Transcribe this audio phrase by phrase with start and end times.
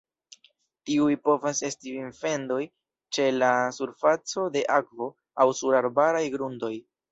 [0.89, 2.57] Tiuj povas esti en fendoj,
[3.19, 5.13] ĉe la surfaco de akvo,
[5.47, 6.75] aŭ sur arbaraj grundoj.